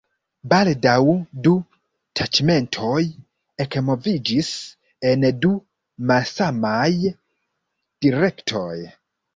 Baldaŭ 0.51 1.01
du 1.47 1.51
taĉmentoj 2.21 3.03
ekmoviĝis 3.67 4.51
en 5.11 5.29
du 5.45 5.55
malsamaj 6.13 6.85
direktoj. 8.09 8.71